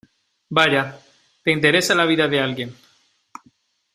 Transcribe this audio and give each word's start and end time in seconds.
vaya, 0.49 0.99
te 1.43 1.51
interesa 1.51 1.93
la 1.93 2.05
vida 2.05 2.27
de 2.27 2.39
alguien. 2.39 2.75